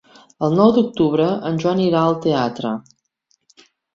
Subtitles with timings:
[0.45, 2.75] El nou d'octubre en Joan irà al teatre.